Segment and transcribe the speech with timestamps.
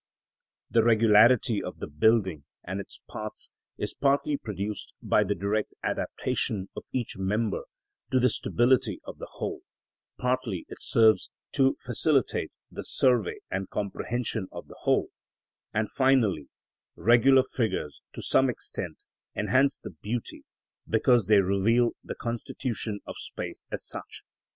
[0.71, 6.69] The regularity of the building and its parts is partly produced by the direct adaptation
[6.75, 7.65] of each member
[8.11, 9.61] to the stability of the whole,
[10.17, 15.09] partly it serves to facilitate the survey and comprehension of the whole,
[15.71, 16.47] and finally,
[16.95, 19.03] regular figures to some extent
[19.35, 20.45] enhance the beauty
[20.89, 24.23] because they reveal the constitution of space as such.